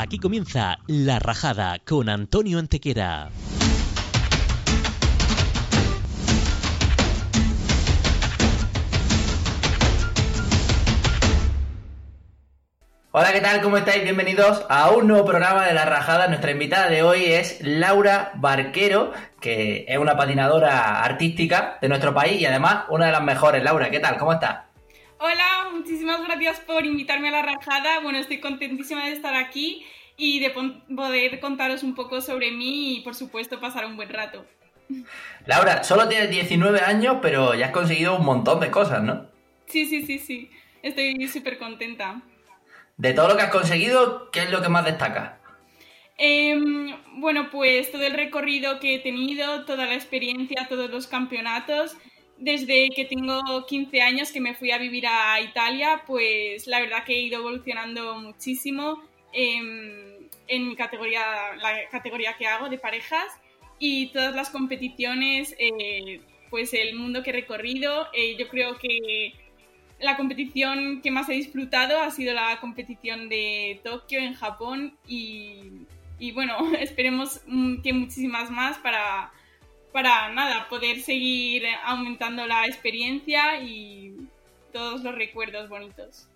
[0.00, 3.30] Aquí comienza La Rajada con Antonio Antequera.
[13.10, 13.60] Hola, ¿qué tal?
[13.60, 14.04] ¿Cómo estáis?
[14.04, 16.28] Bienvenidos a un nuevo programa de La Rajada.
[16.28, 22.40] Nuestra invitada de hoy es Laura Barquero, que es una patinadora artística de nuestro país
[22.40, 23.64] y además una de las mejores.
[23.64, 24.16] Laura, ¿qué tal?
[24.16, 24.60] ¿Cómo estás?
[25.20, 27.98] Hola, muchísimas gracias por invitarme a La Rajada.
[27.98, 29.84] Bueno, estoy contentísima de estar aquí
[30.18, 34.44] y de poder contaros un poco sobre mí y, por supuesto, pasar un buen rato.
[35.46, 39.26] Laura, solo tienes 19 años, pero ya has conseguido un montón de cosas, ¿no?
[39.66, 40.50] Sí, sí, sí, sí.
[40.82, 42.20] Estoy súper contenta.
[42.96, 45.38] De todo lo que has conseguido, ¿qué es lo que más destaca?
[46.16, 51.96] Em, bueno, pues todo el recorrido que he tenido, toda la experiencia, todos los campeonatos.
[52.38, 57.04] Desde que tengo 15 años que me fui a vivir a Italia, pues la verdad
[57.04, 59.02] que he ido evolucionando muchísimo
[59.32, 60.07] em,
[60.48, 63.26] en mi categoría, la categoría que hago de parejas
[63.78, 69.34] y todas las competiciones, eh, pues el mundo que he recorrido, eh, yo creo que
[70.00, 75.86] la competición que más he disfrutado ha sido la competición de Tokio en Japón y,
[76.32, 77.40] bueno, esperemos
[77.82, 79.32] que muchísimas más para,
[79.92, 84.16] para nada, poder seguir aumentando la experiencia y
[84.72, 86.28] todos los recuerdos bonitos.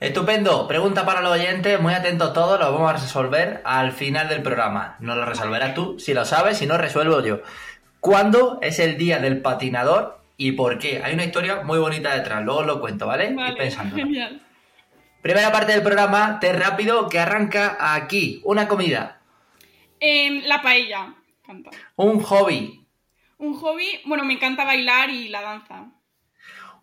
[0.00, 0.68] Estupendo.
[0.68, 4.96] Pregunta para los oyentes, muy atentos todos, lo vamos a resolver al final del programa.
[5.00, 7.40] No lo resolverás tú, si lo sabes, si no resuelvo yo.
[8.00, 11.02] ¿Cuándo es el día del patinador y por qué.
[11.04, 13.34] Hay una historia muy bonita detrás, luego lo cuento, ¿vale?
[13.34, 13.96] vale pensando.
[13.96, 14.40] Genial.
[15.20, 18.40] Primera parte del programa, te rápido, que arranca aquí.
[18.44, 19.20] Una comida.
[19.98, 21.14] Em, la paella.
[21.96, 22.86] Un hobby.
[23.38, 25.86] Un hobby, bueno, me encanta bailar y la danza.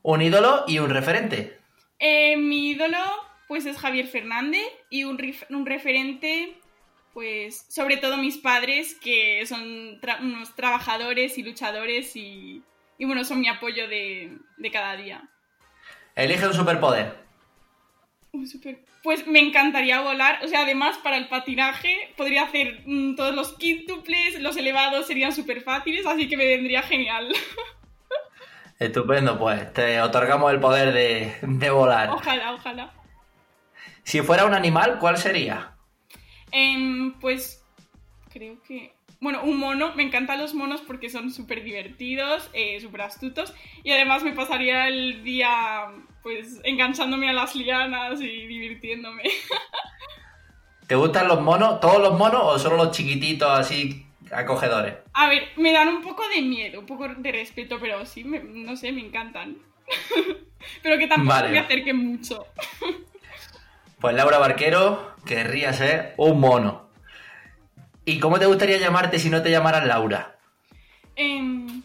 [0.02, 1.60] Un ídolo y un referente.
[2.00, 2.98] Eh, mi ídolo,
[3.48, 6.58] pues es Javier Fernández y un, un referente,
[7.14, 12.64] pues sobre todo mis padres, que son unos trabajadores y luchadores y
[12.98, 14.38] y bueno, son mi apoyo de,
[14.72, 15.30] cada día.
[16.16, 17.16] Elige un superpoder.
[18.32, 18.80] Un super...
[19.04, 23.54] Pues me encantaría volar, o sea, además para el patinaje podría hacer mm, todos los
[23.58, 27.32] quíntuples, los elevados serían súper fáciles, así que me vendría genial.
[28.80, 30.94] Estupendo, pues te otorgamos el poder
[31.42, 32.10] de, volar.
[32.10, 32.94] Ojalá, ojalá.
[34.04, 35.76] Si fuera un animal, ¿cuál sería?
[36.52, 37.64] Em, pues
[38.32, 43.02] creo que bueno, un mono, me encantan los monos porque son súper divertidos, eh, súper
[43.02, 43.54] astutos
[43.84, 45.88] y además me pasaría el día
[46.22, 49.24] pues enganchándome a las lianas y divirtiéndome.
[50.88, 54.05] ¿Te gustan los monos, todos los monos o solo los chiquititos así
[54.36, 54.96] acogedores?
[55.14, 58.76] A ver, me dan un poco de miedo, un poco de respeto, pero sí, no
[58.76, 59.58] sé, me encantan.
[60.84, 62.46] pero que tampoco me acerquen mucho.
[64.00, 66.90] pues Laura Barquero querría ser un mono.
[68.06, 70.38] ¿Y cómo te gustaría llamarte si no te llamaran Laura?
[71.16, 71.82] Em,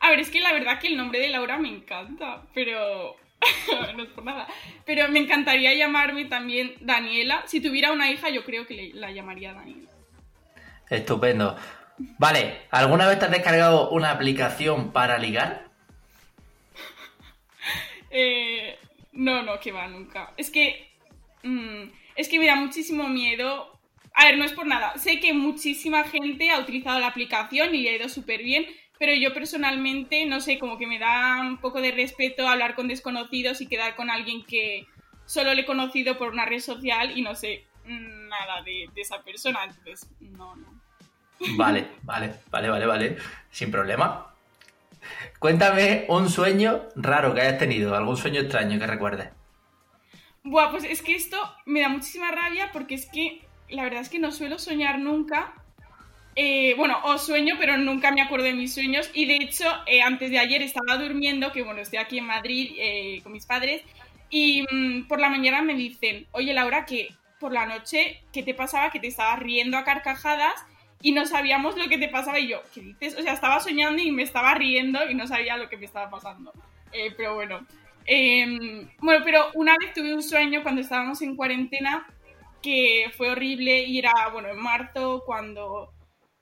[0.00, 3.16] a ver, es que la verdad que el nombre de Laura me encanta, pero
[3.96, 4.48] no es por nada.
[4.84, 7.44] Pero me encantaría llamarme también Daniela.
[7.46, 9.90] Si tuviera una hija, yo creo que la llamaría Daniela.
[10.90, 11.56] Estupendo.
[12.18, 15.70] Vale, ¿alguna vez te has descargado una aplicación para ligar?
[18.14, 18.78] Eh,
[19.12, 20.34] no, no, que va, nunca.
[20.36, 20.92] Es que.
[21.42, 23.72] Mm, es que me da muchísimo miedo
[24.14, 24.96] a ver, no es por nada.
[24.98, 28.66] Sé que muchísima gente ha utilizado la aplicación y le ha ido súper bien,
[28.98, 32.88] pero yo personalmente, no sé, como que me da un poco de respeto hablar con
[32.88, 34.86] desconocidos y quedar con alguien que
[35.24, 39.64] solo le he conocido por una red social y no sé nada de, esa persona.
[39.64, 40.81] Entonces, no, no.
[41.56, 43.16] Vale, vale, vale, vale, vale.
[43.50, 44.26] Sin problema.
[45.38, 49.28] Cuéntame un sueño raro que hayas tenido, algún sueño extraño que recuerdes.
[50.44, 51.36] Buah, pues es que esto
[51.66, 55.52] me da muchísima rabia porque es que la verdad es que no suelo soñar nunca.
[56.34, 59.10] Eh, bueno, os sueño, pero nunca me acuerdo de mis sueños.
[59.12, 62.72] Y de hecho, eh, antes de ayer estaba durmiendo, que bueno, estoy aquí en Madrid
[62.78, 63.82] eh, con mis padres,
[64.30, 68.54] y mm, por la mañana me dicen, oye Laura, que por la noche, ¿qué te
[68.54, 68.90] pasaba?
[68.90, 70.54] Que te estabas riendo a carcajadas
[71.02, 72.38] y no sabíamos lo que te pasaba.
[72.38, 73.16] Y yo, ¿qué dices?
[73.18, 76.10] O sea, estaba soñando y me estaba riendo y no sabía lo que me estaba
[76.10, 76.52] pasando.
[77.16, 77.66] pero bueno.
[78.04, 82.06] Em, bueno, pero una vez tuve un sueño cuando estábamos en cuarentena
[82.62, 85.92] que fue horrible y era, bueno, en marzo cuando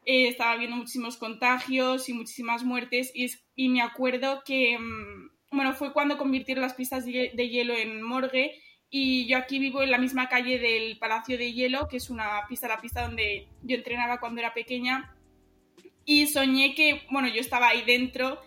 [0.04, 5.74] eh, estaba habiendo muchísimos contagios y muchísimas muertes y, y me acuerdo que, mm, bueno,
[5.74, 8.54] fue cuando convirtieron las pistas de, hielo en morgue
[8.90, 12.40] y yo aquí vivo en la misma calle del Palacio de Hielo, que es una
[12.48, 15.14] pista, la pista donde yo entrenaba cuando era pequeña
[16.04, 18.40] y soñé que, bueno, yo estaba ahí dentro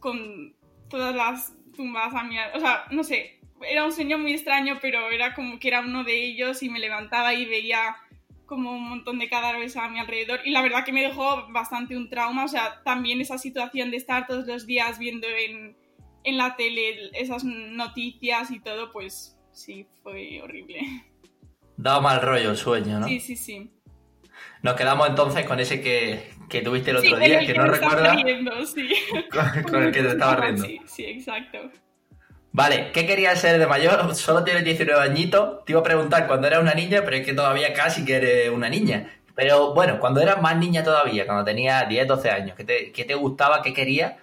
[0.00, 0.54] con
[0.88, 5.10] todas las tumbas a mi, o sea, no sé, era un sueño muy extraño, pero
[5.10, 7.96] era como que era uno de ellos y me levantaba y veía
[8.46, 11.96] como un montón de cadáveres a mi alrededor y la verdad que me dejó bastante
[11.96, 15.76] un trauma, o sea, también esa situación de estar todos los días viendo en,
[16.26, 20.80] en la tele esas noticias y todo, pues sí, fue horrible.
[21.76, 23.06] Daba mal rollo el sueño, ¿no?
[23.08, 23.70] Sí, sí, sí.
[24.62, 27.52] Nos quedamos entonces con ese que, que tuviste el Sí, otro con día, el que,
[27.52, 28.88] que no recuerdas, riendo, sí.
[29.30, 30.64] con, con el que te estaba riendo.
[30.64, 31.58] Sí, sí, exacto.
[32.52, 34.14] Vale, ¿qué querías ser de mayor?
[34.14, 35.64] Solo tienes 19 añitos.
[35.64, 38.48] Te iba a preguntar cuando eras una niña, pero es que todavía casi que eres
[38.50, 39.12] una niña.
[39.34, 43.04] Pero bueno, cuando eras más niña todavía, cuando tenías 10, 12 años, ¿qué te, qué
[43.04, 44.14] te gustaba, qué querías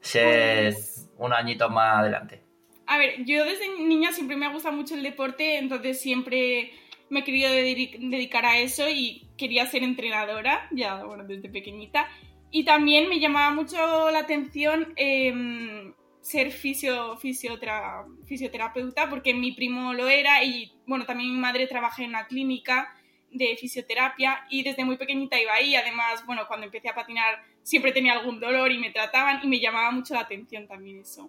[0.00, 0.91] ser Pues-
[1.22, 2.42] unos añitos más adelante?
[2.86, 6.72] A ver, yo desde niña siempre me ha gustado mucho el deporte, entonces siempre
[7.10, 12.08] me he querido dedi- dedicar a eso y quería ser entrenadora, ya bueno, desde pequeñita.
[12.50, 19.92] Y también me llamaba mucho la atención em, ser fisio, fisiotra- fisioterapeuta, porque mi primo
[19.94, 22.94] lo era y bueno, también mi madre trabaja en una clínica
[23.30, 25.74] de fisioterapia y desde muy pequeñita iba ahí.
[25.74, 29.60] Además, bueno, cuando empecé a patinar siempre tenía algún dolor y me trataban y me
[29.60, 31.28] llamaba mucho la atención también eso.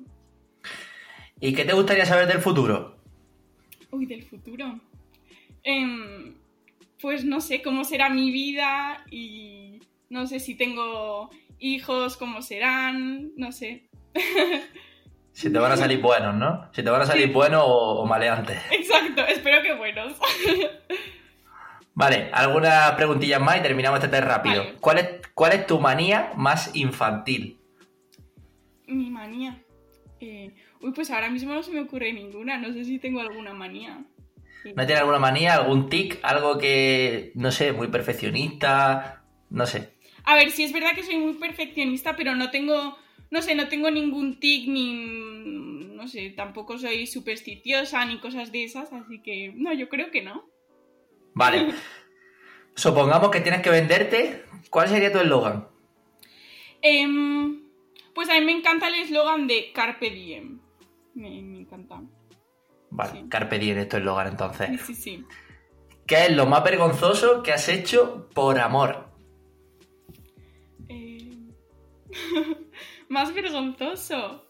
[1.40, 2.98] ¿Y qué te gustaría saber del futuro?
[3.92, 4.80] Uy, del futuro.
[5.64, 6.36] Em,
[7.02, 13.32] pues no sé cómo será mi vida y no sé si tengo hijos, cómo serán,
[13.36, 13.88] no sé.
[15.36, 16.70] Si te van a salir buenos, ¿no?
[16.76, 17.34] Si te van a salir Sí.
[17.34, 18.60] buenos o, o maleantes.
[18.70, 20.14] Exacto, espero que buenos.
[21.96, 24.64] Vale, algunas preguntillas más y terminamos este test rápido.
[24.64, 24.76] Vale.
[24.80, 27.60] ¿Cuál, es, ¿Cuál es tu manía más infantil?
[28.88, 29.64] Mi manía.
[30.20, 33.54] Eh, uy, pues ahora mismo no se me ocurre ninguna, no sé si tengo alguna
[33.54, 34.04] manía.
[34.64, 39.26] ¿No tienes alguna manía, algún tic, algo que, no sé, muy perfeccionista?
[39.50, 39.94] No sé.
[40.24, 42.98] A ver, sí es verdad que soy muy perfeccionista, pero no tengo,
[43.30, 44.94] no sé, no tengo ningún tic ni,
[45.94, 50.22] no sé, tampoco soy supersticiosa ni cosas de esas, así que no, yo creo que
[50.22, 50.46] no.
[51.34, 51.74] Vale.
[52.76, 54.46] Supongamos que tienes que venderte.
[54.70, 55.68] ¿Cuál sería tu eslogan?
[56.82, 57.64] Em,
[58.14, 60.60] pues a mí me encanta el eslogan de Carpe Diem.
[61.14, 62.02] Me, me encanta.
[62.90, 63.26] Vale, Sí.
[63.30, 64.82] Carpe Diem es tu eslogan Sí, entonces.
[64.82, 65.26] sí, sí.
[66.06, 69.10] ¿Qué es lo más vergonzoso que has hecho por amor?
[70.90, 71.54] Em,
[73.10, 74.48] Más vergonzoso.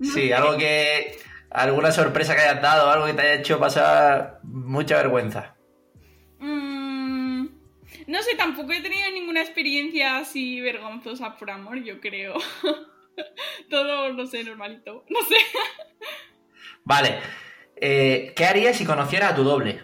[0.00, 1.18] Sí, algo que...
[1.50, 5.54] Alguna sorpresa que hayas dado, algo que te haya hecho pasar mucha vergüenza.
[8.06, 12.34] No sé, tampoco he tenido ninguna experiencia así vergonzosa por amor, yo creo.
[13.70, 15.04] Todo, no sé, normalito.
[15.08, 15.36] No sé.
[16.84, 17.18] Vale.
[17.76, 19.82] Eh, ¿Qué harías si conocieras a tu doble?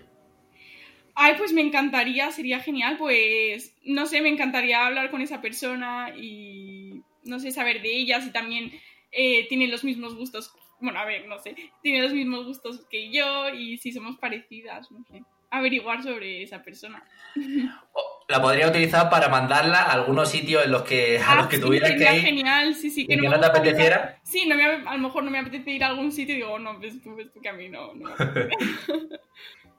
[1.20, 6.14] Ay, pues me encantaría, sería genial, pues no sé, me encantaría hablar con esa persona
[6.16, 8.70] y no sé, saber de ella, si también
[9.10, 13.10] eh, tiene los mismos gustos, bueno, a ver, no sé, tiene los mismos gustos que
[13.10, 17.02] yo y si somos parecidas, no sé, averiguar sobre esa persona.
[18.28, 21.58] La podría utilizar para mandarla a algunos sitios en los que, a los que Ah,
[21.60, 23.02] sí, tuvieras que ir genial, sí, sí.
[23.02, 24.18] y que me no te apeteciera.
[24.22, 26.58] Sí, no me, a lo mejor no me apetece ir a algún sitio y digo,
[26.58, 27.94] no, ves tú, ves tú que a mí no.
[27.94, 28.10] no.
[28.10, 28.14] O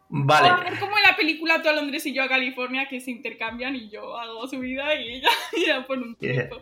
[0.09, 0.49] Vale.
[0.49, 3.75] hacer como en la película Tú a Londres y yo a California, que se intercambian
[3.75, 5.29] y yo hago su vida y ella
[5.67, 6.57] ya por un tiempo.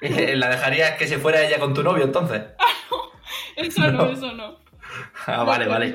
[0.00, 2.42] Eh, ¿La dejarías que se fuera ella con tu novio entonces?
[3.56, 4.10] Eso no, No.
[4.12, 4.58] eso no.
[5.26, 5.94] Ah, vale, No, vale.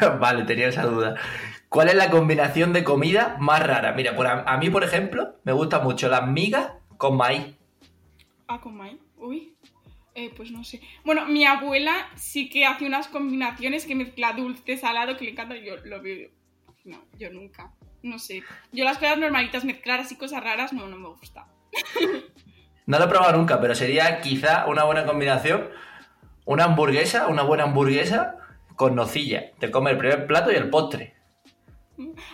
[0.00, 0.18] no.
[0.20, 1.16] vale, tenía esa duda.
[1.74, 3.94] ¿Cuál es la combinación de comida más rara?
[3.94, 7.56] Mira, por a, a mí, por ejemplo, me gustan mucho las migas con maíz.
[8.46, 8.96] Ah, con Mai.
[9.16, 9.56] Uy.
[10.14, 10.80] Eh, pues no sé.
[11.04, 15.56] Bueno, mi abuela sí que hace unas combinaciones que mezcla dulce, salado, que le encanta.
[15.56, 16.30] Yo lo veo.
[16.84, 17.72] No, yo nunca.
[18.04, 18.44] No sé.
[18.70, 21.48] Yo las cosas normalitas, mezclar así cosas raras, no, no me gusta.
[22.86, 25.70] No lo he probado nunca, pero sería quizá una buena combinación.
[26.44, 28.36] Una hamburguesa, una buena hamburguesa
[28.76, 29.50] con nocilla.
[29.58, 31.23] Te comes el primer plato y el postre.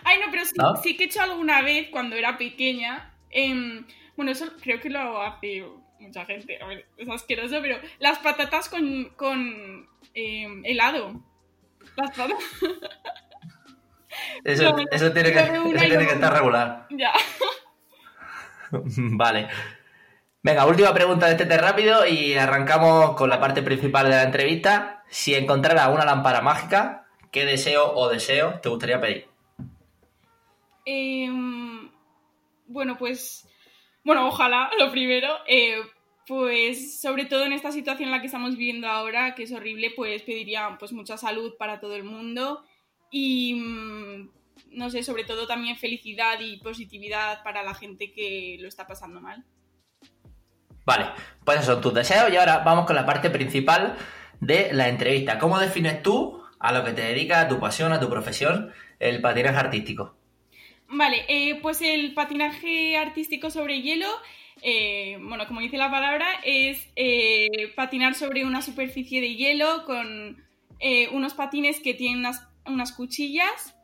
[0.05, 0.77] Ay, no, pero sí, ¿No?
[0.77, 3.15] sí que he hecho alguna vez cuando era pequeña.
[3.31, 3.87] em,
[4.17, 5.65] bueno, eso creo que lo hace
[5.99, 6.59] mucha gente.
[6.63, 11.21] A ver, es asqueroso, pero las patatas con, con em, helado.
[11.97, 12.39] Las patatas.
[14.45, 16.87] Eso, No, eso tiene que, eso tiene estar regular.
[16.91, 17.13] ya.
[18.71, 19.49] Vale.
[20.43, 25.05] Venga, última pregunta de este rápido y arrancamos con la parte principal de la entrevista.
[25.09, 29.30] Si encontrara una lámpara mágica, ¿qué deseo o deseo te gustaría pedir?
[30.91, 31.91] Em,
[32.67, 33.47] bueno, pues.
[34.05, 35.29] Bueno, ojalá, lo primero.
[35.47, 35.81] eh,
[36.27, 39.93] pues sobre todo en esta situación en la que estamos viviendo ahora, que es horrible,
[39.97, 42.63] pues pediría pues mucha salud para todo el mundo
[43.11, 44.31] y mm,
[44.71, 49.21] no sé, sobre todo también felicidad y positividad para la gente que lo está pasando
[49.21, 49.45] mal.
[50.85, 51.07] Vale,
[51.45, 53.97] pues son tus deseos y ahora vamos con la parte principal
[54.39, 55.37] de la entrevista.
[55.37, 59.21] ¿Cómo defines tú a lo que te dedicas, a tu pasión, a tu profesión, el
[59.21, 60.20] patinaje artístico?
[60.93, 64.09] Vale, eh, pues el patinaje artístico sobre hielo,
[64.61, 70.45] eh, bueno, como dice la palabra, es eh, patinar sobre una superficie de hielo con
[71.13, 73.77] unos patines que tienen unas, unas cuchillas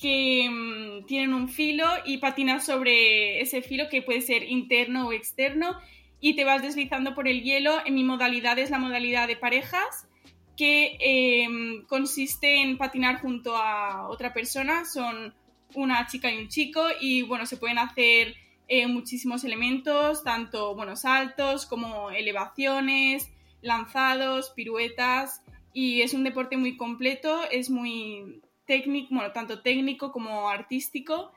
[0.00, 5.12] que mm, tienen un filo y patinas sobre ese filo que puede ser interno o
[5.12, 5.78] externo
[6.20, 7.78] y te vas deslizando por el hielo.
[7.84, 10.08] En mi modalidad es la modalidad de parejas,
[10.56, 14.84] que consiste en patinar junto a otra persona.
[14.84, 15.32] Son
[15.74, 18.34] una chica y un chico y bueno, se pueden hacer
[18.68, 23.30] eh, muchísimos elementos, tanto bueno, saltos como elevaciones,
[23.62, 30.48] lanzados, piruetas y es un deporte muy completo, es muy técnico, bueno, tanto técnico como
[30.48, 31.32] artístico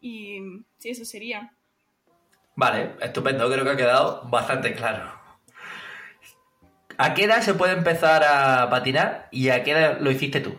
[0.00, 0.38] y
[0.78, 1.52] sí, eso sería.
[2.54, 5.12] Vale, estupendo, creo que ha quedado bastante claro.
[6.98, 10.56] ¿A qué edad se puede empezar a patinar y a qué edad lo hiciste tú?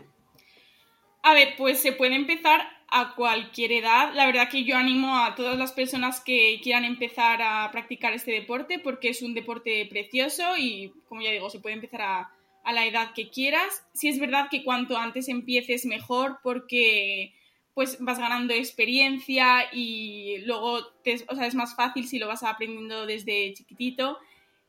[1.23, 4.13] A ver, pues se puede empezar a cualquier edad.
[4.13, 8.31] La verdad que yo animo a todas las personas que quieran empezar a practicar este
[8.31, 12.33] deporte porque es un deporte precioso y, como ya digo, se puede empezar a,
[12.73, 13.85] la edad que quieras.
[13.93, 17.33] Si es verdad que cuanto antes empieces mejor porque
[17.73, 24.17] pues vas ganando experiencia y luego es más fácil si lo vas aprendiendo desde chiquitito.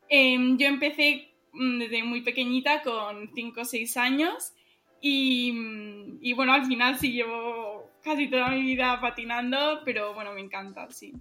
[0.08, 4.52] Em, yo empecé mm, desde muy pequeñita, con 5 o 6 años,
[5.00, 5.52] y,
[6.20, 10.86] y, bueno, al final sí llevo casi toda mi vida patinando, pero bueno, me encanta,
[10.90, 11.14] sí.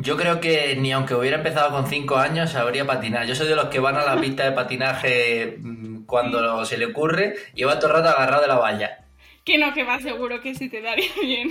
[0.00, 3.26] Yo creo que ni aunque hubiera empezado con 5 años sabría patinar.
[3.26, 6.86] Yo soy de los que van a la pista de patinaje mm, cuando se le
[6.86, 9.04] ocurre y va todo el rato agarrado de la valla.
[9.44, 11.50] Que no, que va seguro que sí te daría bien.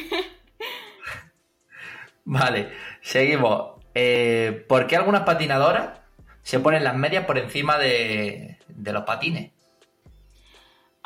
[2.23, 2.69] vale,
[3.01, 3.81] seguimos.
[3.93, 5.99] Eh, ¿Por qué algunas patinadoras
[6.41, 9.51] se ponen las medias por encima de, los patines?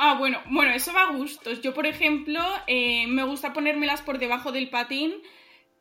[0.03, 1.62] Ah, bueno, bueno, eso va a gustos.
[1.62, 5.13] Yo, por ejemplo, eh, me gusta ponérmelas por debajo del patín,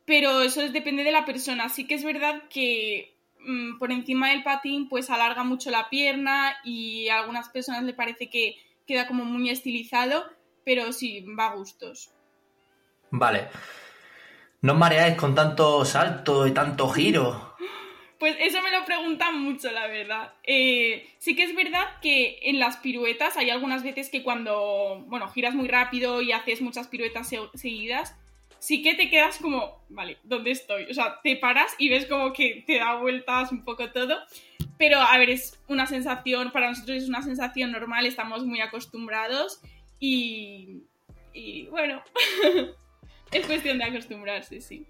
[0.04, 1.70] pero eso depende de la persona.
[1.70, 6.54] Sí que es verdad que mm, por encima del patín, pues alarga mucho la pierna
[6.64, 10.26] y a algunas personas le parece que queda como muy estilizado,
[10.66, 12.10] pero sí, va a gustos.
[13.10, 13.48] Vale.
[14.60, 17.49] ¿No os mareáis con tanto salto y tanto giro?
[18.20, 20.34] Pues eso me lo preguntan mucho, la verdad.
[20.44, 25.26] Eh, sí que es verdad que en las piruetas hay algunas veces que cuando, bueno,
[25.30, 28.14] giras muy rápido y haces muchas piruetas seguidas,
[28.58, 30.84] sí que te quedas como, vale, ¿dónde estoy?
[30.90, 34.18] O sea, te paras y ves como que te da vueltas un poco todo.
[34.76, 39.62] Pero, a ver, es una sensación, para nosotros es una sensación normal, estamos muy acostumbrados
[39.98, 40.82] y,
[41.70, 42.02] bueno,
[43.32, 44.86] es cuestión de acostumbrarse, sí.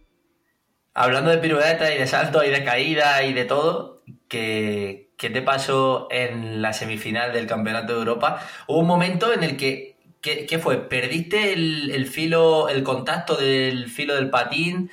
[0.94, 6.08] Hablando de piruetas y de salto y de caída y de todo, ¿qué, te pasó
[6.10, 8.46] en la semifinal del Campeonato de Europa?
[8.66, 10.88] Hubo un momento en el que, ¿qué, fue?
[10.88, 14.90] ¿Perdiste el, filo, el contacto del filo del patín?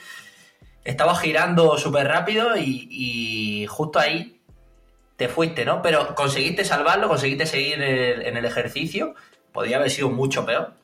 [0.84, 4.40] Estaba girando súper rápido y, y, justo ahí
[5.16, 5.82] te fuiste, ¿no?
[5.82, 9.16] Pero conseguiste salvarlo, conseguiste seguir en el ejercicio
[9.58, 10.76] podría haber sido mucho peor.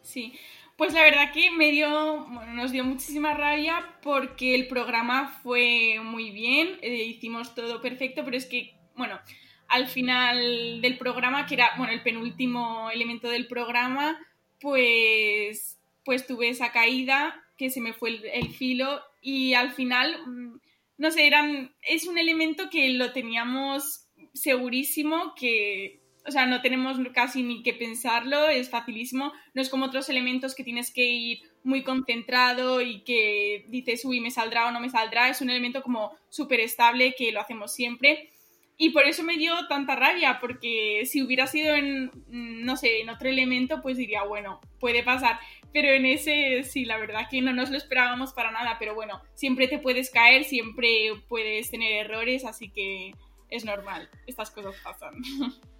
[0.00, 0.32] Sí,
[0.76, 6.00] pues la verdad que me dio, bueno, nos dio muchísima rabia porque el programa fue
[6.02, 9.20] muy bien, eh, hicimos todo perfecto, pero es que, bueno,
[9.68, 14.18] al final del programa, que era, bueno, el penúltimo elemento del programa,
[14.60, 20.20] pues, pues tuve esa caída que se me fue el, el filo y al final,
[20.26, 20.60] mm,
[20.98, 26.96] no sé, eran, es un elemento que lo teníamos segurísimo que o sea, no tenemos
[27.12, 29.32] casi ni que pensarlo, es facilísimo.
[29.52, 34.20] No es como otros elementos que tienes que ir muy concentrado y que dices, uy,
[34.20, 35.28] me saldrá o no me saldrá.
[35.28, 38.30] Es un elemento como súper estable que lo hacemos siempre.
[38.76, 43.10] Y por eso me dio tanta rabia, porque si hubiera sido en, no sé, en
[43.10, 45.38] otro elemento, pues diría, bueno, puede pasar.
[45.72, 48.76] Pero en ese, sí, la verdad que no nos lo esperábamos para nada.
[48.78, 53.12] Pero bueno, siempre te puedes caer, siempre puedes tener errores, así que
[53.50, 54.08] es normal.
[54.26, 55.14] Estas cosas pasan.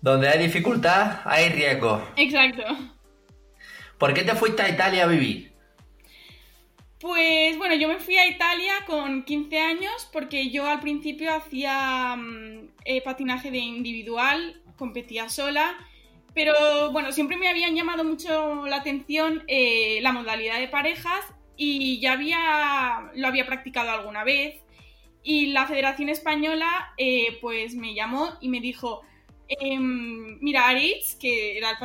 [0.00, 2.02] Donde hay dificultad, hay riesgo.
[2.16, 2.64] Exacto.
[3.98, 5.52] ¿Por qué te fuiste a Italia a vivir?
[7.00, 12.14] Pues bueno, yo me fui a Italia con 15 años porque yo al principio hacía
[12.16, 15.78] mm, eh, patinaje de individual, competía sola,
[16.34, 21.24] pero bueno, siempre me habían llamado mucho la atención eh, la modalidad de parejas
[21.56, 24.56] y ya había, lo había practicado alguna vez
[25.22, 29.02] y la Federación Española eh, pues me llamó y me dijo,
[29.58, 31.76] Em, mira, Aritz, que era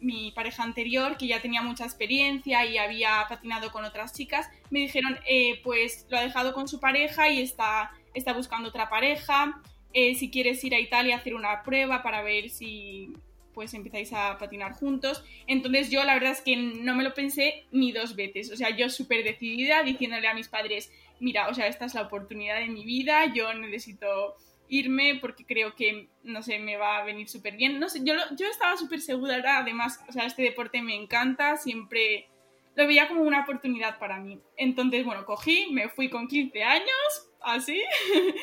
[0.00, 4.80] mi pareja anterior, que ya tenía mucha experiencia y había patinado con otras chicas, me
[4.80, 9.60] dijeron, eh, pues lo ha dejado con su pareja y está, está buscando otra pareja.
[9.98, 13.14] eh, si quieres ir a Italia a hacer una prueba para ver si
[13.54, 15.24] pues empezáis a patinar juntos.
[15.46, 18.52] Entonces yo la verdad es que no me lo pensé ni dos veces.
[18.52, 22.02] O sea, yo súper decidida diciéndole a mis padres, mira, o sea, esta es la
[22.02, 24.36] oportunidad de mi vida, yo necesito
[24.68, 27.78] irme porque creo que, no sé, me va a venir súper bien.
[27.78, 32.28] No sé, yo, yo estaba súper segura, además, o sea, este deporte me encanta, siempre
[32.74, 34.38] lo veía como una oportunidad para mí.
[34.56, 37.82] Entonces, bueno, cogí, me fui con 15 años, así.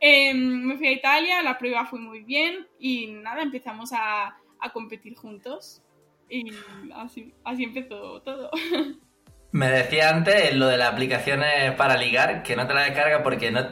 [0.00, 4.72] Em, me fui a Italia, la prueba fue muy bien y nada, empezamos a, a
[4.72, 5.82] competir juntos.
[6.30, 6.52] Y
[6.94, 8.48] así, así empezó todo.
[9.50, 13.50] Me decía antes lo de las aplicaciones para ligar, que no te la descargas porque
[13.50, 13.66] no,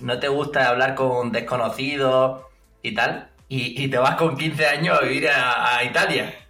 [0.00, 2.42] no te gusta hablar con desconocidos
[2.82, 6.34] y tal, y, te vas con 15 años a vivir a, Italia.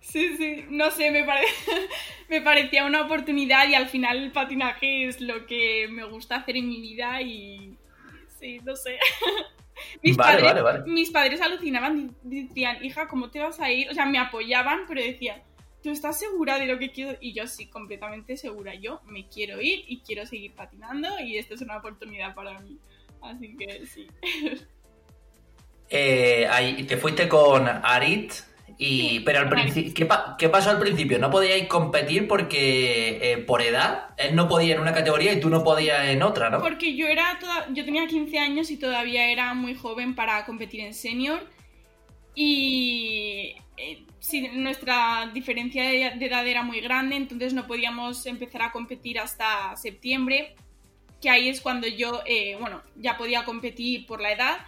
[0.00, 0.34] Sí.
[0.36, 1.24] sí, no sé, me,
[2.28, 6.56] me parecía una oportunidad y al final el patinaje es lo que me gusta hacer
[6.56, 7.76] en mi vida y
[8.40, 8.98] sí, no sé.
[10.02, 10.52] Mis, padres,
[10.86, 13.88] mis padres alucinaban, decían, hija, ¿cómo te vas a ir?
[13.88, 15.40] O sea, me apoyaban, pero decían,
[15.82, 17.16] ¿tú estás segura de lo que quiero?
[17.20, 18.74] Y yo sí, completamente segura.
[18.74, 22.78] Yo me quiero ir y quiero seguir patinando y esto es una oportunidad para mí.
[23.22, 24.06] Así que sí.
[25.92, 28.32] Eh, ahí, te fuiste con Arit,
[28.78, 30.06] y, pero al principio,
[30.38, 31.18] ¿qué, pasó al principio?
[31.18, 35.50] ¿No podíais competir porque eh, por edad él no podía en una categoría y tú
[35.50, 36.60] no podías en otra, ¿no?
[36.60, 40.80] Porque yo era toda, yo tenía 15 años y todavía era muy joven para competir
[40.80, 41.40] en senior
[42.34, 44.04] y eh,
[44.52, 50.54] nuestra diferencia de, edad era muy grande, entonces no podíamos empezar a competir hasta septiembre,
[51.20, 54.58] que ahí es cuando yo, eh, bueno, ya podía competir por la edad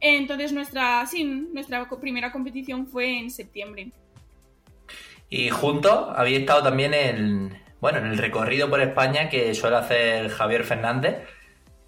[0.00, 3.90] entonces nuestra, sí, nuestra primera competición fue en septiembre.
[5.28, 10.28] Y juntos había estado también en, bueno, en el recorrido por España que suele hacer
[10.30, 11.16] Javier Fernández,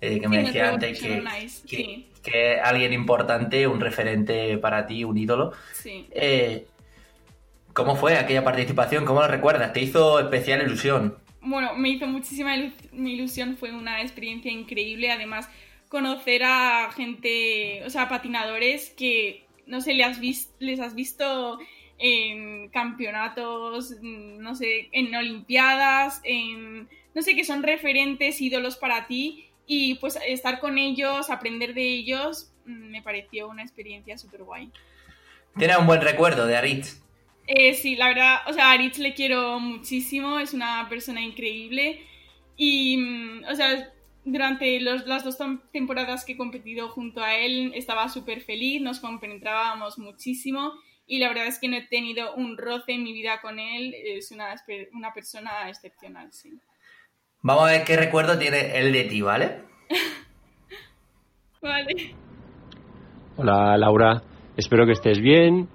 [0.01, 1.23] eh, que me decía antes que,
[1.69, 5.53] que, es alguien importante, un referente para ti, un ídolo.
[5.73, 6.07] Sí.
[6.11, 6.67] Eh,
[7.73, 9.05] ¿Cómo fue aquella participación?
[9.05, 9.73] ¿Cómo lo recuerdas?
[9.73, 11.17] ¿Te hizo especial ilusión?
[11.41, 12.55] Bueno, me hizo muchísima
[12.93, 15.11] ilusión, fue una experiencia increíble.
[15.11, 15.49] Además,
[15.89, 20.21] conocer a gente, o sea, patinadores que, no sé, les has,
[20.59, 21.59] les has visto
[21.99, 29.50] en campeonatos, no sé, en Olimpiadas, en, no sé, que son referentes, ídolos para ti
[29.73, 34.69] y pues estar con ellos, aprender de ellos, mm, me pareció una experiencia súper guay.
[35.57, 37.01] ¿Tiene un buen recuerdo de Aritz?
[37.47, 42.05] Eh, sí, la verdad, o sea, a Aritz le quiero muchísimo, es una persona increíble
[42.57, 43.93] y, mm, o sea,
[44.25, 45.39] durante las dos
[45.71, 50.73] temporadas que he competido junto a él estaba súper feliz, nos compenetrábamos muchísimo
[51.07, 53.95] y la verdad es que no he tenido un roce en mi vida con él,
[53.95, 54.53] es una,
[54.93, 56.59] una persona excepcional, sí.
[57.43, 59.63] Vamos a ver qué recuerdo tiene él de ti, ¿vale?
[61.63, 62.15] vale.
[63.37, 64.23] Hola Laura,
[64.57, 65.69] espero que estés bien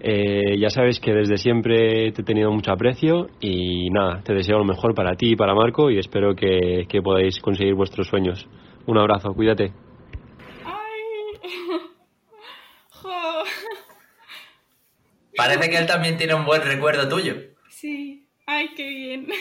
[0.00, 4.58] eh, ya sabes que desde siempre te he tenido mucho aprecio y nada, te deseo
[4.58, 8.46] lo mejor para ti y para Marco y espero que, podáis conseguir vuestros sueños.
[8.86, 9.72] Un abrazo, cuídate.
[15.36, 17.34] Parece que él también tiene un buen recuerdo tuyo.
[17.68, 19.26] Sí, ay, qué bien.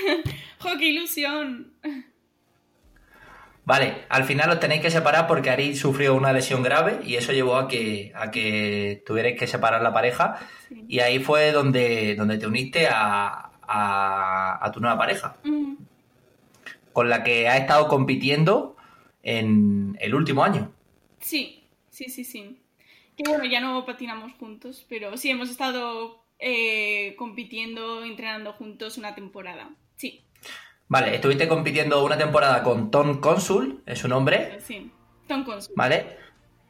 [0.59, 1.73] ¡Jo, qué ilusión!
[3.67, 7.33] Vale, al final os tenéis que separar porque Ari sufrió una lesión grave y eso
[7.33, 10.39] llevó a que, a que tuvierais que separar la pareja
[10.87, 15.35] y ahí fue donde, donde te uniste a, a, tu nueva pareja,
[16.93, 18.77] con la que ha estado compitiendo
[19.21, 20.71] en el último año.
[21.19, 22.61] Sí, sí, sí, sí.
[23.17, 29.13] Que bueno, ya no patinamos juntos, pero sí, hemos estado eh, compitiendo, entrenando juntos una
[29.13, 29.71] temporada.
[29.95, 30.23] Sí.
[30.89, 34.59] Vale, estuviste compitiendo una temporada con Tom Consul, es su nombre.
[34.61, 34.91] Sí,
[35.27, 35.73] Tom Consul.
[35.75, 36.17] Vale.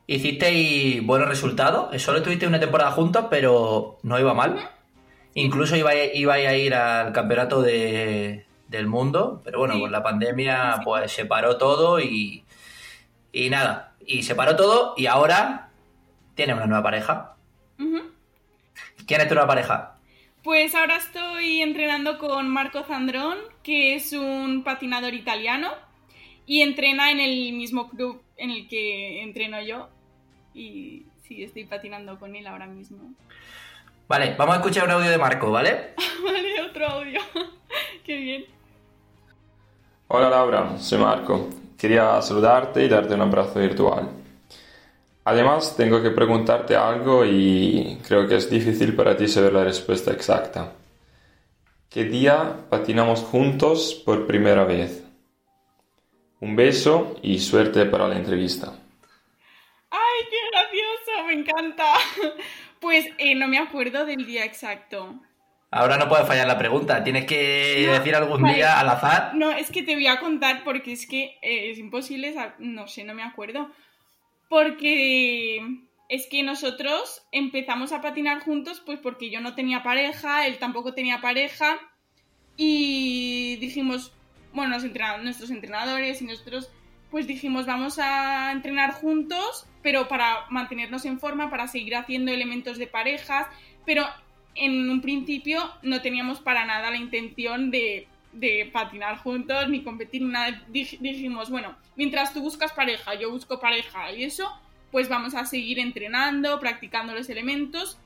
[0.07, 2.01] Hicisteis buenos resultados.
[2.01, 4.69] Solo estuviste una temporada juntos, pero no iba mal.
[5.33, 10.81] Incluso iba, iba a ir al campeonato de, del mundo, pero bueno, con la pandemia
[10.83, 12.43] pues se paró todo y,
[13.31, 13.93] y nada.
[14.05, 15.69] Y se paró todo y ahora
[16.35, 17.35] tiene una nueva pareja.
[19.05, 19.95] ¿Quién es tu nueva pareja?
[20.43, 25.67] Pues ahora estoy entrenando con Marco Zandrón, que es un patinador italiano
[26.45, 29.89] y entrena en el mismo club en el que entreno yo.
[30.53, 33.11] Y sí, estoy patinando con él ahora mismo.
[34.07, 35.95] Vale, vamos a escuchar un audio de Marco, ¿vale?
[36.23, 37.19] vale, otro audio.
[38.05, 38.45] Qué bien.
[40.07, 41.49] Hola Laura, soy Marco.
[41.77, 44.09] Quería saludarte y darte un abrazo virtual.
[45.25, 50.13] Además, tengo que preguntarte algo y creo que es difícil para ti saber la respuesta
[50.13, 50.71] exacta.
[51.97, 55.03] ¿Qué día patinamos juntos por primera vez?
[56.39, 58.71] Un beso y suerte para la entrevista.
[61.25, 61.93] me encanta.
[62.79, 65.19] Pues eh, no me acuerdo del día exacto.
[65.71, 67.03] Ahora no puede fallar la pregunta.
[67.03, 68.57] Tienes que No, decir algún vale.
[68.57, 69.33] día al azar.
[69.33, 73.05] No, es que te voy a contar porque es que eh, es imposible, no sé,
[73.05, 73.71] no me acuerdo.
[74.49, 75.65] Porque
[76.09, 80.93] es que nosotros empezamos a patinar juntos pues porque yo no tenía pareja, él tampoco
[80.93, 81.79] tenía pareja
[82.57, 84.11] y dijimos,
[84.53, 86.69] bueno, entrena- nuestros entrenadores y nosotros
[87.11, 92.77] pues dijimos vamos a entrenar juntos, pero para mantenernos en forma, para seguir haciendo elementos
[92.77, 93.47] de parejas,
[93.85, 94.05] pero
[94.55, 98.07] en un principio no teníamos para nada la intención de,
[98.73, 100.63] patinar juntos ni competir nada.
[100.71, 104.51] Dij- dijimos, bueno, mientras tú buscas pareja, yo busco pareja y eso,
[104.91, 107.97] pues vamos a seguir entrenando, practicando los elementos.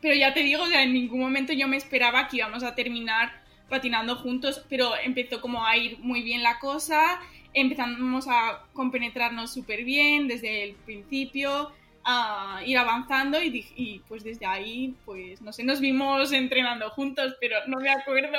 [0.00, 3.44] Pero ya te digo, o en ningún momento yo me esperaba que íbamos a terminar
[3.68, 7.20] patinando juntos, pero empezó como a ir muy bien la cosa,
[7.52, 11.72] empezamos a compenetrarnos súper bien desde el principio,
[12.04, 17.56] a ir avanzando y, pues desde ahí, pues no sé, nos vimos entrenando juntos, pero
[17.66, 18.38] no me acuerdo.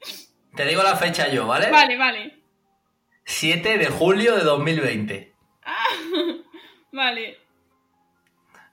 [0.56, 1.70] Te digo la fecha yo, ¿vale?
[1.70, 2.38] Vale, vale.
[3.24, 5.34] 7 de julio de 2020.
[6.92, 7.38] Vale.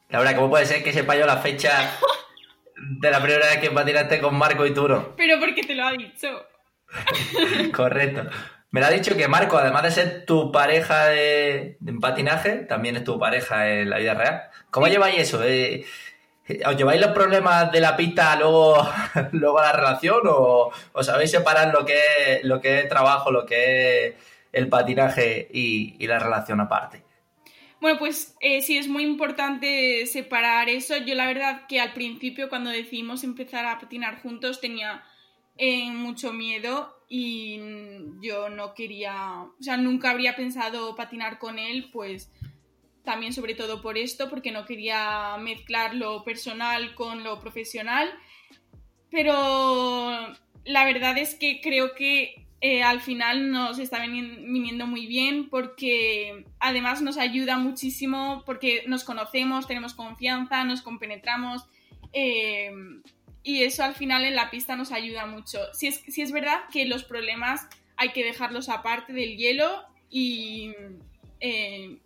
[0.09, 1.97] Laura, ¿cómo puede ser que sepa yo la fecha
[2.81, 5.15] de la primera vez que patinaste con Marco y tú no?
[5.15, 6.45] Pero porque te lo ha dicho.
[7.73, 8.23] Correcto.
[8.71, 12.95] Me lo ha dicho que Marco, además de ser tu pareja de, de patinaje, también
[12.95, 14.43] es tu pareja en la vida real.
[14.69, 15.43] ¿Cómo lleváis eso?
[15.43, 15.85] Eh,
[16.65, 18.87] ¿Os lleváis los problemas de la pista luego,
[19.31, 23.31] luego a la relación o, o sabéis separar lo que es, lo que es trabajo,
[23.31, 24.15] lo que es
[24.51, 27.03] el patinaje y, y la relación aparte?
[27.81, 30.97] Bueno, pues eh, sí, es muy importante separar eso.
[30.97, 35.03] Yo la verdad que al principio cuando decidimos empezar a patinar juntos tenía
[35.57, 37.59] eh, mucho miedo y
[38.21, 42.31] yo no quería, o sea, nunca habría pensado patinar con él, pues
[43.03, 48.13] también sobre todo por esto, porque no quería mezclar lo personal con lo profesional.
[49.09, 50.33] Pero
[50.65, 56.45] la verdad es que creo que eh, al final nos está viniendo muy bien porque
[56.59, 61.65] además nos ayuda muchísimo porque nos conocemos, tenemos confianza, nos compenetramos
[62.11, 62.71] eh,
[63.43, 65.59] y eso al final en la pista nos ayuda mucho.
[65.73, 70.73] Si es, si es verdad que los problemas hay que dejarlos aparte del hielo y
[71.39, 71.97] eh,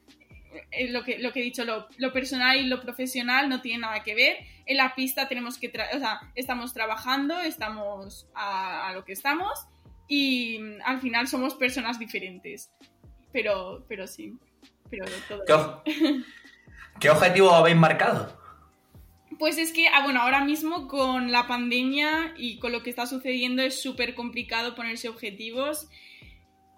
[0.72, 3.80] eh, lo, que, lo que he dicho, lo, lo personal y lo profesional no tiene
[3.80, 4.38] nada que ver.
[4.66, 9.68] En la pista tenemos que, o sea, estamos trabajando, estamos a, a lo que estamos
[10.08, 12.72] y mm, al final somos personas diferentes.
[13.32, 14.34] Pero, pero sí,
[14.90, 15.44] pero todo.
[15.46, 15.84] ¿Qué, o-
[17.00, 18.38] qué objetivo habéis marcado?
[19.40, 23.08] Pues es que, ah, bueno, ahora mismo con la pandemia y con lo que está
[23.08, 25.88] sucediendo es súper complicado ponerse objetivos.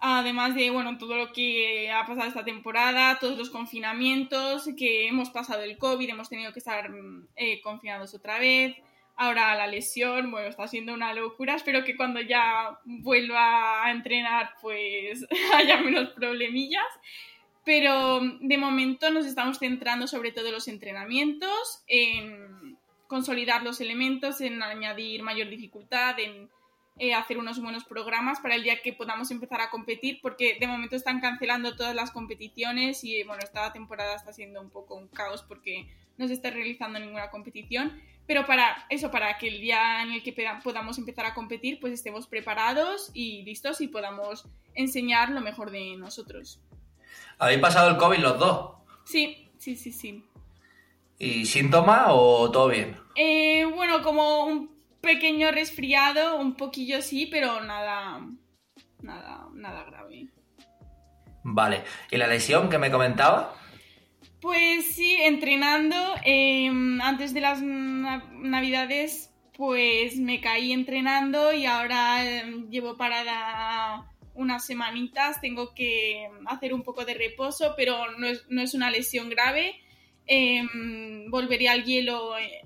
[0.00, 5.30] Además de, bueno, todo lo que ha pasado esta temporada, todos los confinamientos, que hemos
[5.30, 8.76] pasado el COVID, hemos tenido que estar mm, eh, confinados otra vez.
[9.16, 11.54] Ahora la lesión, bueno, está siendo una locura.
[11.54, 16.84] Espero que cuando ya vuelva a entrenar, pues haya menos problemillas.
[17.64, 24.40] Pero de momento nos estamos centrando sobre todo en los entrenamientos, en consolidar los elementos,
[24.40, 26.48] en añadir mayor dificultad, en
[26.98, 30.66] eh, hacer unos buenos programas para el día que podamos empezar a competir, porque de
[30.66, 35.08] momento están cancelando todas las competiciones y bueno, esta temporada está siendo un poco un
[35.08, 35.86] caos porque
[36.18, 38.00] no se está realizando ninguna competición.
[38.26, 41.92] Pero para eso, para que el día en el que podamos empezar a competir, pues
[41.92, 46.60] estemos preparados y listos y podamos enseñar lo mejor de nosotros.
[47.38, 48.70] ¿Habéis pasado el COVID los dos?
[49.04, 50.24] Sí, sí, sí, sí.
[51.18, 52.96] ¿Y síntomas o todo bien?
[53.14, 58.20] Eh, bueno, como un pequeño resfriado, un poquillo sí, pero nada,
[59.02, 60.26] nada, nada grave.
[61.44, 61.84] Vale.
[62.10, 63.54] ¿Y la lesión que me comentaba?
[64.46, 66.70] Pues sí, entrenando eh,
[67.02, 74.64] antes de las na- navidades, pues me caí entrenando y ahora eh, llevo parada unas
[74.64, 79.30] semanitas, tengo que hacer un poco de reposo, pero no es, no es una lesión
[79.30, 79.80] grave.
[80.28, 80.62] Eh,
[81.28, 82.60] volveré al hielo eh,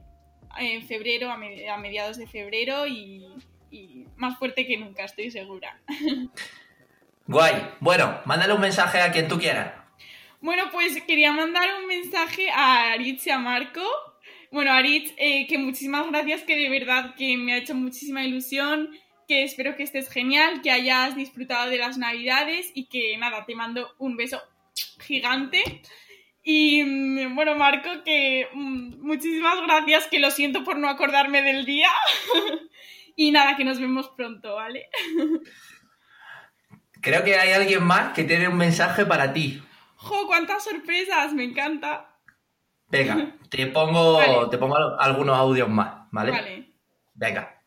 [0.58, 3.24] en febrero, a, me- a mediados de febrero y
[4.18, 5.80] más fuerte que nunca, estoy segura.
[7.26, 7.54] Guay.
[7.80, 9.79] Bueno, mándale un mensaje a quien tú quieras.
[10.42, 13.82] Bueno, pues quería mandar un mensaje a Aritz y a Marco.
[14.50, 18.90] Bueno, Aritz, eh, que muchísimas gracias, que de verdad que me ha hecho muchísima ilusión,
[19.28, 23.54] que espero que estés genial, que hayas disfrutado de las navidades y que nada, te
[23.54, 24.40] mando un beso
[25.00, 25.62] gigante.
[26.42, 31.66] Y mm, bueno, Marco, que mm, muchísimas gracias, que lo siento por no acordarme del
[31.66, 31.90] día.
[33.14, 34.88] y nada, que nos vemos pronto, ¿vale?
[37.02, 39.62] Creo que hay alguien más que tiene un mensaje para ti.
[40.02, 41.32] ¡Jo, cuántas sorpresas!
[41.34, 42.06] Me encanta.
[42.88, 44.48] Venga, te pongo, Vale.
[44.50, 46.32] te pongo algunos audios más, ¿vale?
[46.32, 46.72] Vale.
[47.14, 47.62] Venga.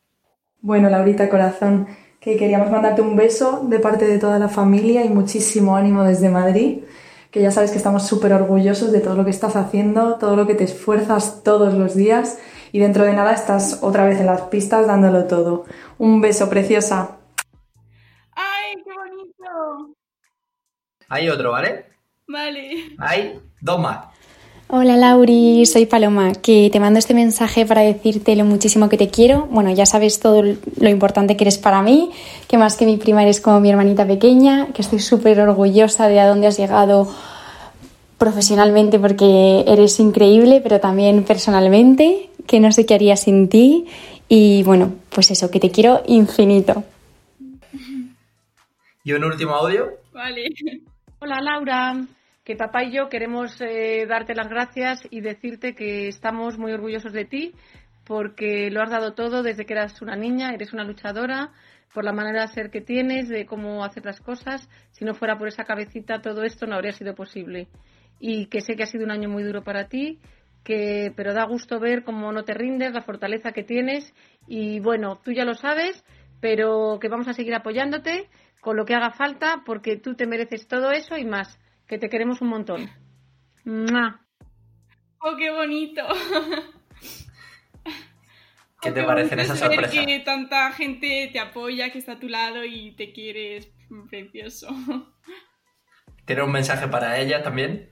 [0.61, 1.87] Bueno, Laurita Corazón,
[2.19, 6.29] que queríamos mandarte un beso de parte de toda la familia y muchísimo ánimo desde
[6.29, 6.83] Madrid,
[7.29, 10.47] que ya sabes que estamos súper orgullosos de todo lo que estás haciendo, todo lo
[10.47, 12.39] que te esfuerzas todos los días
[12.71, 15.65] y dentro de nada estás otra vez en las pistas dándolo todo.
[15.99, 17.17] Un beso, preciosa.
[18.31, 19.95] ¡Ay, qué bonito!
[21.09, 21.92] Hay otro, ¿vale?
[22.33, 22.95] Vale.
[22.97, 24.07] Hay dos más.
[24.67, 29.09] Hola Lauri, soy Paloma, que te mando este mensaje para decirte lo muchísimo que te
[29.09, 29.45] quiero.
[29.51, 32.09] Bueno, ya sabes todo lo importante que eres para mí,
[32.47, 36.19] que más que mi prima eres como mi hermanita pequeña, que estoy súper orgullosa de
[36.19, 37.07] a dónde has llegado
[38.17, 43.85] profesionalmente porque eres increíble, pero también personalmente, que no sé qué haría sin ti.
[44.27, 46.83] Y bueno, pues eso, que te quiero infinito.
[49.03, 49.91] ¿Y un último audio?
[50.11, 50.45] Vale.
[51.19, 52.05] Hola Laura,
[52.43, 57.13] que papá y yo queremos eh, darte las gracias y decirte que estamos muy orgullosos
[57.13, 57.53] de ti
[58.05, 61.51] porque lo has dado todo desde que eras una niña, eres una luchadora,
[61.93, 64.67] por la manera de ser que tienes, de cómo hacer las cosas.
[64.91, 67.67] Si no fuera por esa cabecita, todo esto no habría sido posible.
[68.19, 70.19] Y que sé que ha sido un año muy duro para ti,
[70.63, 74.13] que, pero da gusto ver cómo no te rindes, la fortaleza que tienes.
[74.47, 76.03] Y bueno, tú ya lo sabes,
[76.41, 78.27] pero que vamos a seguir apoyándote
[78.59, 82.09] con lo que haga falta, porque tú te mereces todo eso y más, que te
[82.09, 82.89] queremos un montón.
[83.65, 84.25] ¡Mua!
[85.19, 86.01] ¡Oh, qué bonito!
[88.81, 90.05] ¿Qué Oh, te parecen esas es ver sorpresas?
[90.05, 93.71] que tanta gente te apoya, que está a tu lado y te quieres.
[94.09, 94.67] Precioso.
[96.25, 97.89] ¿Tiene un mensaje para ella también?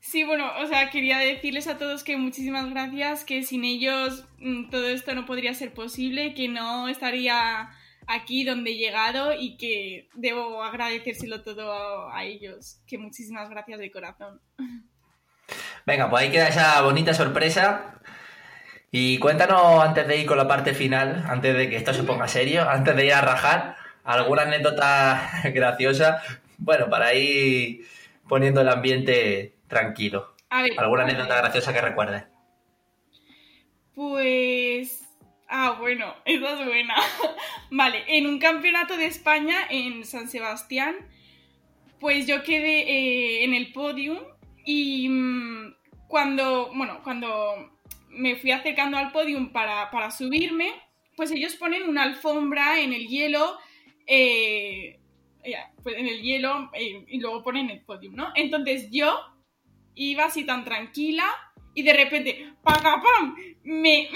[0.00, 4.68] Sí, bueno, o sea, quería decirles a todos que muchísimas gracias, que sin ellos mm,
[4.70, 7.70] todo esto no podría ser posible, que no estaría
[8.06, 12.80] aquí donde he llegado y que debo agradecérselo todo a, a ellos.
[12.86, 14.40] Que muchísimas gracias de corazón.
[15.84, 18.00] Venga, pues ahí queda esa bonita sorpresa.
[18.90, 22.28] Y cuéntanos antes de ir con la parte final, antes de que esto se ponga
[22.28, 26.22] serio, antes de ir a rajar, alguna anécdota graciosa,
[26.58, 27.86] bueno, para ir
[28.28, 30.34] poniendo el ambiente tranquilo.
[30.48, 32.24] A ver, ¿Alguna anécdota graciosa que recuerdes?
[33.94, 34.65] Pues...
[35.48, 36.94] Ah, bueno, esa es buena.
[37.70, 40.96] vale, en un campeonato de España en San Sebastián,
[42.00, 44.18] pues yo quedé eh, en el podium
[44.64, 45.74] y mm,
[46.08, 47.72] cuando, bueno, cuando
[48.08, 50.72] me fui acercando al podium para, para subirme,
[51.16, 53.58] pues ellos ponen una alfombra en el hielo,
[54.06, 54.98] eh,
[55.82, 58.32] pues en el hielo eh, y luego ponen el podium, ¿no?
[58.34, 59.16] Entonces yo
[59.94, 61.24] iba así tan tranquila
[61.74, 63.36] y de repente, ¡pacapam!
[63.62, 64.08] Me,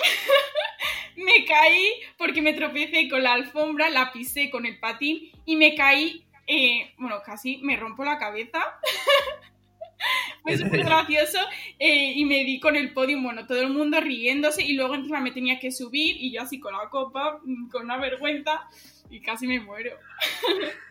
[1.20, 5.74] me caí porque me tropecé con la alfombra, la pisé con el patín y me
[5.74, 8.61] caí, eh, bueno, casi me rompo la cabeza.
[10.42, 11.38] Fue súper gracioso
[11.78, 15.20] eh, y me di con el podio, bueno, todo el mundo riéndose y luego encima
[15.20, 18.62] me tenía que subir y yo así con la copa, mm, con una vergüenza
[19.11, 19.92] y casi me muero.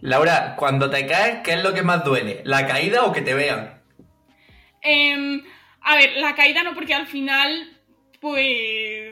[0.00, 2.42] Laura, cuando te caes, ¿qué es lo que más duele?
[2.44, 3.82] ¿La caída o que te vean?
[4.80, 5.42] Em,
[5.80, 7.76] a ver, la caída no, porque al final,
[8.20, 9.07] pues.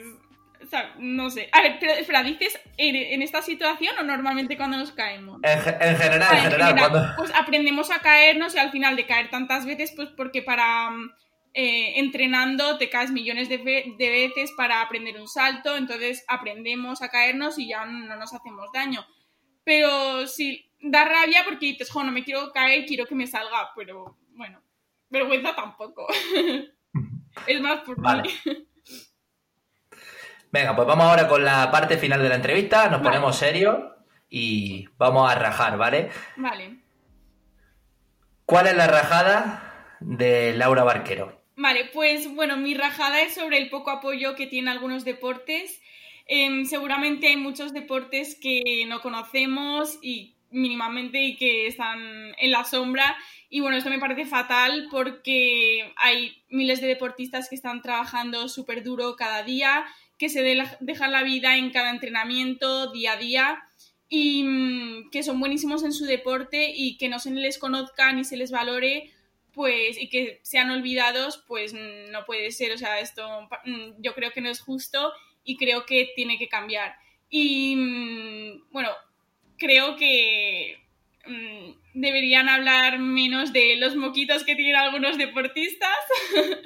[0.67, 1.49] O sea, no sé.
[1.53, 5.41] A ver, pero espera, ¿dices en, en esta situación o normalmente cuando nos caemos?
[5.43, 7.07] En, ge- en general, Ah, en general, cuando...
[7.17, 10.91] Pues aprendemos a caernos y al final de caer tantas veces, pues porque para.
[10.91, 11.11] mm,
[11.59, 17.01] eh, entrenando te caes millones de, ve- de veces para aprender un salto, entonces aprendemos
[17.01, 19.07] a caernos y ya no nos hacemos daño.
[19.65, 23.71] Pero sí, da rabia porque dices, jo, no me quiero caer, quiero que me salga,
[23.75, 24.61] pero bueno,
[25.09, 26.07] vergüenza tampoco.
[27.47, 28.23] es más por Vale.
[28.45, 28.67] mí.
[30.57, 33.03] Venga, pues vamos ahora con la parte final de la entrevista, nos Vale.
[33.03, 33.77] ponemos serios
[34.31, 36.09] y vamos a rajar, ¿vale?
[36.37, 36.79] Vale.
[38.47, 41.43] ¿Cuál es la rajada de Laura Barquero?
[41.57, 45.83] Vale, pues bueno, mi rajada es sobre el poco apoyo que tienen algunos deportes.
[46.25, 51.99] Em, seguramente hay muchos deportes que no conocemos y mínimamente y que están
[52.39, 53.15] en la sombra.
[53.51, 58.83] Y bueno, esto me parece fatal porque hay miles de deportistas que están trabajando súper
[58.83, 59.85] duro cada día,
[60.19, 63.63] que se de- dejan la vida en cada entrenamiento día a día
[64.09, 68.25] y mm, que son buenísimos en su deporte y que no se les conozca ni
[68.25, 69.13] se les valore
[69.53, 74.31] pues y que sean olvidados, pues no puede ser, o sea, esto mm, yo creo
[74.33, 75.13] que no es justo
[75.45, 76.95] y creo que tiene que cambiar.
[77.31, 78.91] Y mm, bueno,
[79.57, 80.79] creo que
[81.95, 85.97] deberían hablar menos de los moquitos que tienen algunos deportistas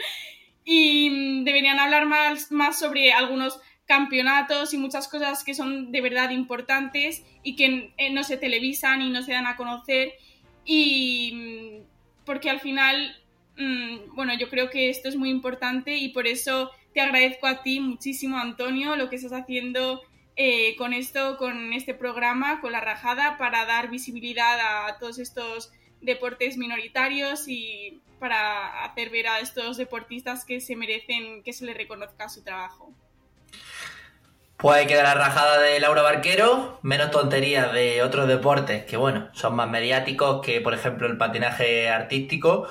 [0.72, 6.00] y mm, deberían hablar más, más sobre algunos campeonatos y muchas cosas que son de
[6.00, 10.12] verdad importantes y que eh, no se televisan y no se dan a conocer.
[10.64, 13.16] Y mm, porque al final
[13.56, 17.64] mm, bueno, yo creo que esto es muy importante y por eso te agradezco a
[17.64, 20.02] ti muchísimo, Antonio, lo que estás haciendo
[20.36, 25.72] eh, con esto, con este programa, con la rajada, para dar visibilidad a todos estos
[26.00, 31.76] deportes minoritarios y para hacer ver a estos deportistas que se merecen que se les
[31.76, 32.92] reconozca su trabajo.
[34.56, 39.56] Pues queda la rajada de Laura Barquero, menos tonterías de otros deportes que, bueno, son
[39.56, 42.68] más mediáticos que, por ejemplo, el patinaje artístico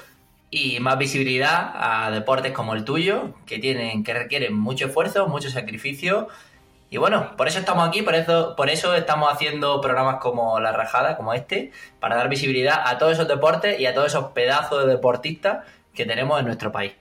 [0.52, 5.50] y más visibilidad a deportes como el tuyo, que tienen, que requieren mucho esfuerzo, mucho
[5.50, 6.28] sacrificio.
[6.92, 10.72] Y bueno, por eso estamos aquí, por eso, por eso estamos haciendo programas como La
[10.72, 14.86] Rajada, como este, para dar visibilidad a todos esos deportes y a todos esos pedazos
[14.86, 16.94] de deportistas que tenemos en nuestro país.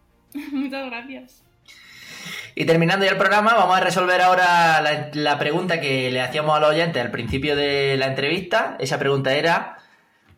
[0.52, 1.42] Muchas gracias.
[2.54, 4.82] Y terminando ya el programa, vamos a resolver ahora
[5.14, 8.76] la, pregunta que le hacíamos a los oyentes al principio de la entrevista.
[8.78, 9.78] Esa pregunta era,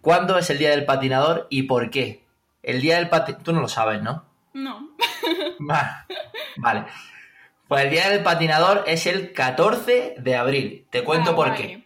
[0.00, 2.24] ¿cuándo es el Día del Patinador y por qué?
[2.62, 3.42] El Día del Patinador...
[3.42, 4.24] Tú no lo sabes, ¿no?
[4.52, 4.90] No.
[6.58, 6.84] vale.
[7.72, 10.86] Pues el Día del Patinador es el 14 de abril.
[10.90, 11.82] Te cuento ah, por qué.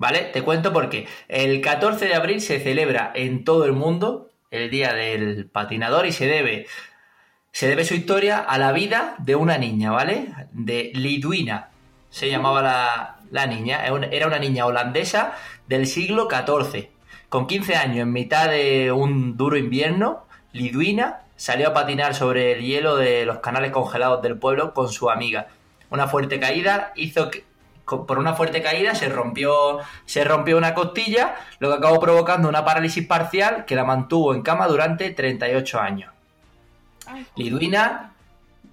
[0.00, 0.30] Vale.
[0.32, 1.06] Te cuento por qué.
[1.28, 6.12] El 14 de abril se celebra en todo el mundo el Día del Patinador y
[6.12, 6.66] se debe
[7.52, 10.26] se debe su historia a la vida de una niña, ¿vale?
[10.50, 11.68] De Lidwina,
[12.08, 13.84] se llamaba la, niña.
[14.10, 15.34] Era una niña holandesa
[15.68, 16.88] del siglo XIV.
[17.28, 22.60] Con 15 años, en mitad de un duro invierno, Lidwina salió a patinar sobre el
[22.60, 25.46] hielo de los canales congelados del pueblo con su amiga.
[25.88, 27.44] Una fuerte caída hizo que,
[27.86, 32.62] por una fuerte caída se rompió, se rompió una costilla, lo que acabó provocando una
[32.62, 36.12] parálisis parcial que la mantuvo en cama durante 38 años.
[37.36, 38.12] Liduina,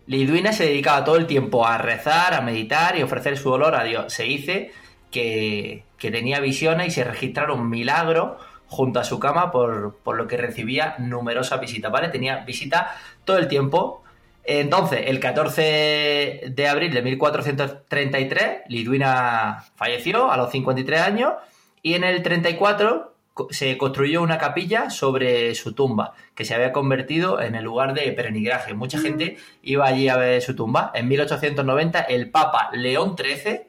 [0.05, 3.85] Liduina se dedicaba todo el tiempo a rezar, a meditar y ofrecer su dolor a
[3.85, 4.11] Dios.
[4.11, 4.73] Se dice
[5.09, 10.95] que, tenía visiones y se registraron milagros junto a su cama por, lo que recibía
[10.99, 12.09] numerosas visitas, ¿vale?
[12.09, 12.87] Tenía visitas
[13.25, 14.03] todo el tiempo.
[14.43, 21.33] Entonces, el 14 de abril de 1433, Liduina falleció a los 53 años
[21.81, 23.13] y en el 34
[23.51, 28.11] se construyó una capilla sobre su tumba, que se había convertido en el lugar de
[28.11, 28.73] peregrinaje.
[28.73, 30.91] Mucha gente iba allí a ver su tumba.
[30.95, 33.67] En 1890 el Papa León XIII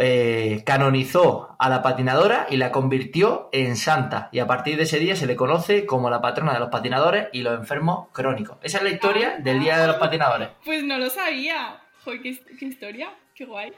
[0.00, 4.28] eh, canonizó a la patinadora y la convirtió en santa.
[4.32, 7.28] Y a partir de ese día se le conoce como la patrona de los patinadores
[7.32, 8.58] y los enfermos crónicos.
[8.62, 10.48] Esa es la historia del Día de los Patinadores.
[10.64, 11.80] Pues no lo sabía.
[12.04, 13.10] Joder, qué historia.
[13.34, 13.72] Qué guay.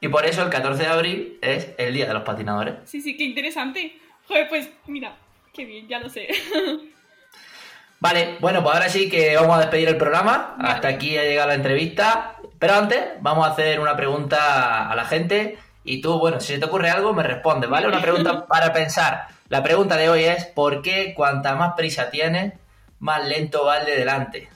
[0.00, 2.74] Y por eso el 14 de abril es el Día de los Patinadores.
[2.84, 3.96] Sí, sí, qué interesante.
[4.26, 5.16] Joder, pues mira,
[5.52, 6.28] qué bien, ya lo sé.
[8.00, 10.56] Vale, bueno, pues ahora sí que vamos a despedir el programa.
[10.58, 12.36] Hasta aquí ha llegado la entrevista.
[12.62, 15.58] Pero antes, vamos a hacer una pregunta a la gente.
[15.82, 17.88] Y tú, bueno, si se te ocurre algo, me respondes, ¿vale?
[17.88, 19.26] Una pregunta para pensar.
[19.48, 22.52] La pregunta de hoy es: ¿por qué cuanta más prisa tienes,
[23.00, 24.48] más lento va el de delante?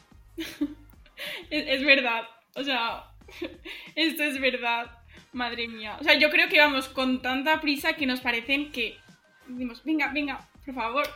[1.50, 2.22] es verdad.
[2.54, 3.06] O sea,
[3.96, 4.86] esto es verdad.
[5.32, 5.96] Madre mía.
[6.00, 9.00] O sea, yo creo que vamos con tanta prisa que nos parecen que
[9.48, 11.08] decimos, venga, venga, por favor,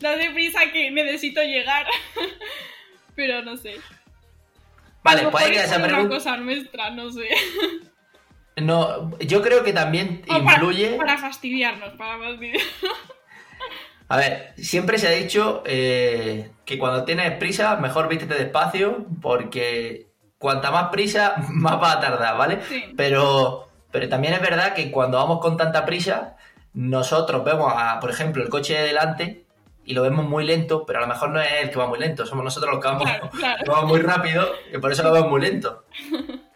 [0.00, 1.86] date prisa que necesito llegar.
[3.14, 3.76] Pero no sé.
[5.06, 6.00] Vale, puede que esa pregunta.
[6.00, 7.28] una cosa nuestra, no sé.
[8.56, 10.96] No, yo creo que también influye.
[10.96, 12.64] Para, fastidiarnos, para fastidiarnos.
[14.08, 20.06] A ver, siempre se ha dicho eh, que cuando tienes prisa, mejor vístete despacio, porque
[20.38, 22.60] cuanta más prisa, más va a tardar, ¿vale?
[22.96, 26.36] Pero, pero también es verdad que cuando vamos con tanta prisa,
[26.72, 29.45] nosotros vemos, a, por ejemplo, el coche de delante
[29.86, 31.98] y lo vemos muy lento, pero a lo mejor no es el que va muy
[31.98, 35.84] lento, somos nosotros los que vamos, muy rápido y por eso lo vemos muy lento.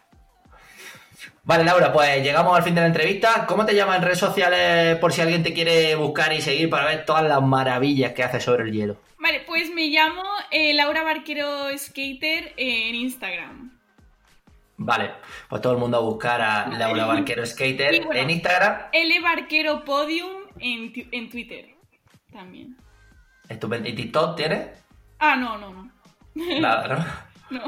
[1.43, 3.47] Vale, Laura, pues llegamos al fin de la entrevista.
[3.47, 6.85] ¿Cómo te llamas en redes sociales por si alguien te quiere buscar y seguir para
[6.85, 8.97] ver todas las maravillas que haces sobre el hielo?
[9.17, 13.71] Vale, pues me llamo eh, Laura Barquero Skater en Instagram.
[14.83, 15.11] Vale,
[15.47, 18.89] pues todo el mundo a buscar a Laura Barquero Skater en Instagram.
[18.91, 21.75] L Barquero Podium en, Twitter
[22.31, 22.75] también.
[23.51, 23.89] Estupendo.
[23.89, 24.69] ¿Y TikTok tienes?
[25.19, 25.91] Ah, no, no, no.
[26.59, 27.05] Nada, ¿no?
[27.51, 27.63] No.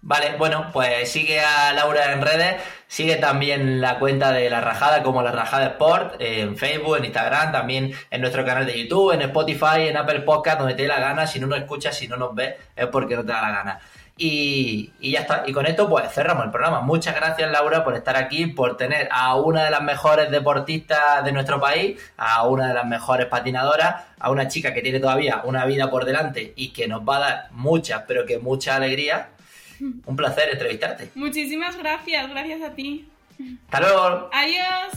[0.00, 2.56] Vale, bueno, pues sigue a Laura en redes,
[2.86, 7.52] sigue también la cuenta de La Rajada como La Rajada Sport, en Facebook, en Instagram,
[7.52, 11.00] también en nuestro canal de YouTube, en Spotify, en Apple Podcast, donde te dé la
[11.00, 13.50] gana, si no nos escuchas, si no nos ves, es porque no te da la
[13.50, 13.80] gana.
[14.16, 15.44] Y, ya está.
[15.46, 16.80] Y con esto, pues cerramos el programa.
[16.80, 21.32] Muchas gracias, Laura, por estar aquí, por tener a una de las mejores deportistas de
[21.32, 25.66] nuestro país, a una de las mejores patinadoras, a una chica que tiene todavía una
[25.66, 29.30] vida por delante y que nos va a dar muchas, pero que mucha alegría.
[29.80, 31.10] Un placer entrevistarte.
[31.14, 33.08] Muchísimas gracias, gracias a ti.
[33.66, 34.30] Hasta luego.
[34.32, 34.92] Adiós.